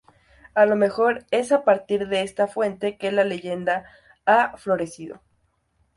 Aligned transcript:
A 0.55 0.65
lo 0.65 0.75
mejor 0.75 1.27
es 1.29 1.51
a 1.51 1.63
partir 1.63 2.07
de 2.07 2.23
esta 2.23 2.47
fuente 2.47 2.97
que 2.97 3.11
la 3.11 3.23
leyenda 3.23 3.85
ha 4.25 4.57
florecido. 4.57 5.21